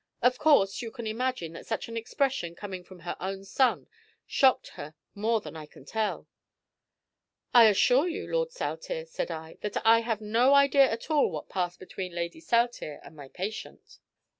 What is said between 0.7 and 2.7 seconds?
you can imagine that such an expression